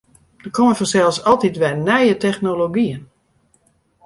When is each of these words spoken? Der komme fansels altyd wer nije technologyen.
Der 0.45 0.53
komme 0.57 0.77
fansels 0.79 1.19
altyd 1.31 1.55
wer 1.61 1.75
nije 1.89 2.15
technologyen. 2.25 3.01